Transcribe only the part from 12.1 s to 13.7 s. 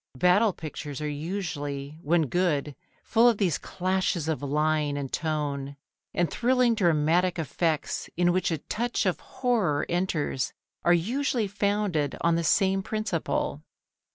on the same principle.